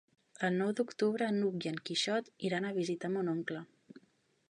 [0.45, 3.67] El nou d'octubre n'Hug i en Quixot iran a visitar mon oncle.